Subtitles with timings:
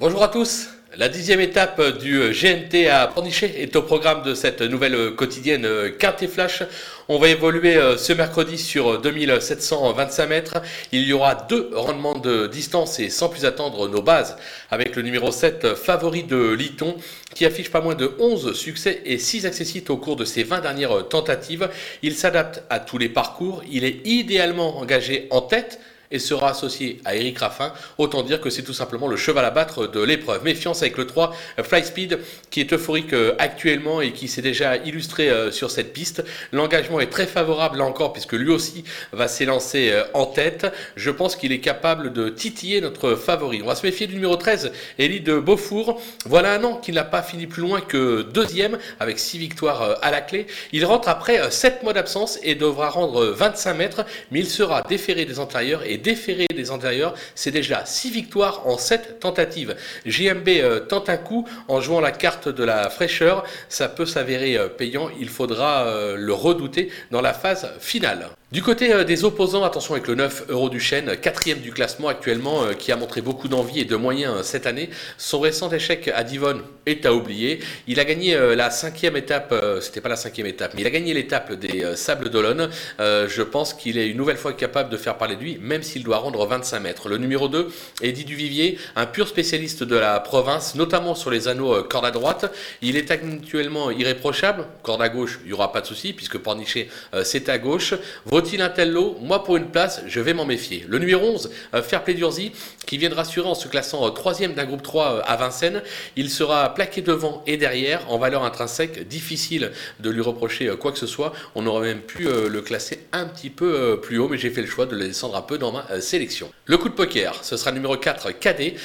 [0.00, 0.70] Bonjour à tous.
[0.96, 5.68] La dixième étape du GNT à Pornichet est au programme de cette nouvelle quotidienne
[5.98, 6.62] Quintet Flash.
[7.08, 10.62] On va évoluer euh, ce mercredi sur 2725 mètres.
[10.90, 14.38] Il y aura deux rendements de distance et sans plus attendre nos bases
[14.70, 16.96] avec le numéro 7 favori de Liton
[17.34, 20.60] qui affiche pas moins de 11 succès et 6 accessites au cours de ses 20
[20.60, 21.68] dernières tentatives.
[22.02, 23.62] Il s'adapte à tous les parcours.
[23.70, 25.78] Il est idéalement engagé en tête
[26.10, 27.72] et sera associé à Eric Raffin.
[27.98, 30.42] Autant dire que c'est tout simplement le cheval à battre de l'épreuve.
[30.44, 32.18] Méfiance avec le 3 Fly Speed
[32.50, 36.24] qui est euphorique euh, actuellement et qui s'est déjà illustré euh, sur cette piste.
[36.52, 40.66] L'engagement est très favorable là encore puisque lui aussi va s'élancer euh, en tête.
[40.96, 43.62] Je pense qu'il est capable de titiller notre favori.
[43.62, 46.00] On va se méfier du numéro 13, Elie de Beaufour.
[46.26, 50.10] Voilà un an qu'il n'a pas fini plus loin que deuxième avec 6 victoires à
[50.10, 50.46] la clé.
[50.72, 55.24] Il rentre après 7 mois d'absence et devra rendre 25 mètres, mais il sera déféré
[55.24, 57.14] des antérieurs et déféré des antérieurs.
[57.34, 59.76] C'est déjà 6 victoires en 7 tentatives.
[60.06, 63.44] JMB euh, tente un coup en jouant la carte de la fraîcheur.
[63.68, 65.08] Ça peut s'avérer euh, payant.
[65.18, 68.28] Il faudra euh, le redouter dans la phase finale.
[68.52, 72.08] Du côté euh, des opposants, attention avec le 9 Euro du Chêne, quatrième du classement
[72.08, 74.90] actuellement, euh, qui a montré beaucoup d'envie et de moyens euh, cette année.
[75.18, 77.60] Son récent échec à Divonne est à oublier.
[77.86, 81.14] Il a gagné la cinquième étape, c'était pas la cinquième étape, mais il a gagné
[81.14, 82.70] l'étape des Sables d'Olonne.
[82.98, 86.02] je pense qu'il est une nouvelle fois capable de faire parler de lui, même s'il
[86.02, 87.08] doit rendre 25 mètres.
[87.08, 87.68] Le numéro 2,
[88.02, 92.50] Eddie Duvivier, un pur spécialiste de la province, notamment sur les anneaux corde à droite.
[92.82, 96.88] Il est actuellement irréprochable, corde à gauche, il n'y aura pas de souci, puisque Pornichet
[97.22, 97.94] c'est à gauche.
[98.40, 100.86] Vaut-il un tel lot Moi, pour une place, je vais m'en méfier.
[100.88, 102.52] Le numéro 11, euh, Fairplay Durzi,
[102.86, 105.82] qui vient de rassurer en se classant euh, troisième d'un groupe 3 euh, à Vincennes.
[106.16, 109.06] Il sera plaqué devant et derrière en valeur intrinsèque.
[109.06, 111.34] Difficile de lui reprocher quoi que ce soit.
[111.54, 114.66] On aurait même pu le classer un petit peu plus haut, mais j'ai fait le
[114.66, 116.50] choix de le descendre un peu dans ma sélection.
[116.64, 118.76] Le coup de poker, ce sera le numéro 4, Cadet,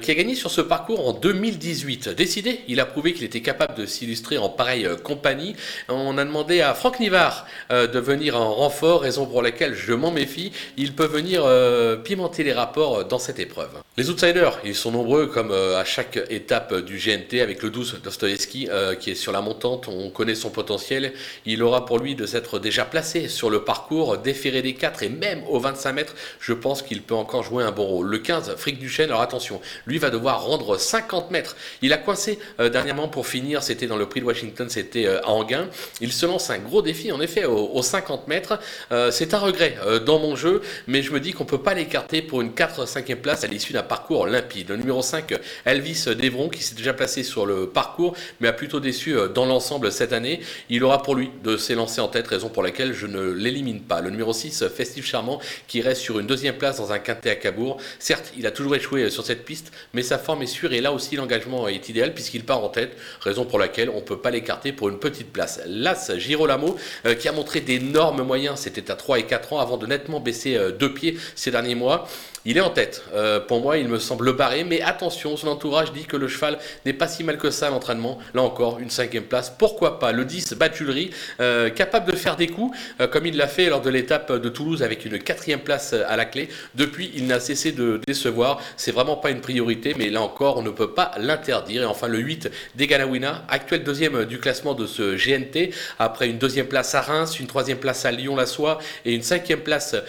[0.00, 2.08] qui a gagné sur ce parcours en 2018.
[2.10, 5.54] Décidé, il a prouvé qu'il était capable de s'illustrer en pareille compagnie.
[5.88, 10.10] On a demandé à Franck Nivard de venir en renfort raison pour laquelle je m'en
[10.10, 13.70] méfie, il peut venir euh, pimenter les rapports dans cette épreuve.
[13.96, 18.00] Les outsiders, ils sont nombreux comme euh, à chaque étape du GNT avec le 12
[18.02, 21.12] Dostoevsky euh, qui est sur la montante, on connaît son potentiel,
[21.46, 25.08] il aura pour lui de s'être déjà placé sur le parcours, déféré des 4 et
[25.10, 28.08] même aux 25 mètres, je pense qu'il peut encore jouer un bon rôle.
[28.08, 31.54] Le 15, Frick Duchesne, alors attention, lui va devoir rendre 50 mètres.
[31.80, 35.68] Il a coincé dernièrement pour finir, c'était dans le prix de Washington, c'était à Anguin.
[36.00, 38.58] Il se lance un gros défi en effet aux, 50 mètres.
[38.90, 41.74] Euh, c'est un regret euh, dans mon jeu, mais je me dis qu'on peut pas
[41.74, 44.68] l'écarter pour une 4-5e place à l'issue d'un parcours limpide.
[44.70, 45.34] Le numéro 5,
[45.64, 49.46] Elvis Devron, qui s'est déjà placé sur le parcours, mais a plutôt déçu euh, dans
[49.46, 50.40] l'ensemble cette année.
[50.70, 54.00] Il aura pour lui de s'élancer en tête, raison pour laquelle je ne l'élimine pas.
[54.00, 57.36] Le numéro 6, Festif Charmant, qui reste sur une deuxième place dans un quintet à
[57.36, 57.78] Cabourg.
[57.98, 60.92] Certes, il a toujours échoué sur cette piste, mais sa forme est sûre et là
[60.92, 64.30] aussi l'engagement est idéal puisqu'il part en tête, raison pour laquelle on ne peut pas
[64.30, 65.60] l'écarter pour une petite place.
[65.66, 66.76] Las Girolamo,
[67.18, 70.56] qui a montré d'énormes moyens, c'était à 3 et 4 ans avant de nettement baisser
[70.56, 72.08] euh, deux pieds ces derniers mois.
[72.46, 73.02] Il est en tête.
[73.14, 76.58] Euh, pour moi, il me semble barré, mais attention, son entourage dit que le cheval
[76.84, 78.18] n'est pas si mal que ça à l'entraînement.
[78.34, 79.48] Là encore, une cinquième place.
[79.48, 80.12] Pourquoi pas?
[80.12, 81.10] Le 10, Batulerie,
[81.40, 82.76] euh, capable de faire des coups,
[83.10, 86.26] comme il l'a fait lors de l'étape de Toulouse avec une quatrième place à la
[86.26, 86.50] clé.
[86.74, 88.60] Depuis, il n'a cessé de décevoir.
[88.76, 91.82] C'est vraiment pas une priorité, mais là encore, on ne peut pas l'interdire.
[91.82, 96.66] Et enfin, le 8, Deganawina, actuel deuxième du classement de ce GNT, après une deuxième
[96.66, 100.00] place à Reims, une troisième place à Lyon-la-Soie et une cinquième place euh,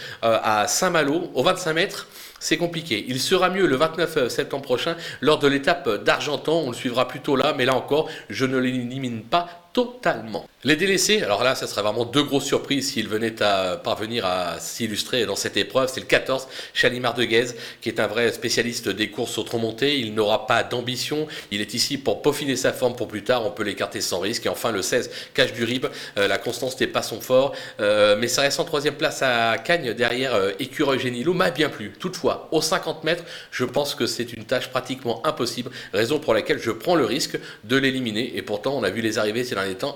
[0.43, 2.07] à Saint-Malo, au 25 mètres
[2.39, 3.05] c'est compliqué.
[3.07, 6.61] Il sera mieux le 29 septembre prochain lors de l'étape d'Argentan.
[6.65, 10.47] On le suivra plutôt là, mais là encore, je ne l'élimine pas totalement.
[10.63, 14.57] Les délaissés, alors là, ça serait vraiment deux grosses surprises s'ils venaient à parvenir à
[14.59, 15.91] s'illustrer dans cette épreuve.
[15.93, 19.99] C'est le 14, Chalimard de qui est un vrai spécialiste des courses autre-montées.
[19.99, 21.27] Il n'aura pas d'ambition.
[21.51, 23.45] Il est ici pour peaufiner sa forme pour plus tard.
[23.45, 24.45] On peut l'écarter sans risque.
[24.45, 25.87] Et enfin, le 16, Cache du Rib.
[26.17, 27.53] Euh, la constance n'est pas son fort.
[27.81, 30.99] Euh, mais ça reste en troisième place à Cagnes, derrière euh, Écureuil
[31.35, 31.91] m'a bien plu.
[31.99, 35.69] Toutefois, aux 50 mètres, je pense que c'est une tâche pratiquement impossible.
[35.93, 38.37] Raison pour laquelle je prends le risque de l'éliminer.
[38.37, 39.43] Et pourtant, on a vu les arrivées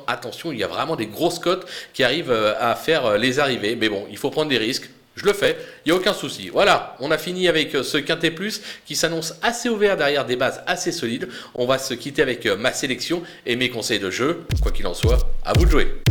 [0.07, 3.39] Attention, il y a vraiment des grosses cotes qui arrivent euh, à faire euh, les
[3.39, 3.75] arrivées.
[3.75, 4.89] Mais bon, il faut prendre des risques.
[5.16, 6.50] Je le fais, il n'y a aucun souci.
[6.50, 10.38] Voilà, on a fini avec euh, ce Quintet Plus qui s'annonce assez ouvert derrière des
[10.38, 11.27] bases assez solides.
[11.56, 14.45] On va se quitter avec ma sélection et mes conseils de jeu.
[14.62, 16.01] Quoi qu'il en soit, à vous de jouer.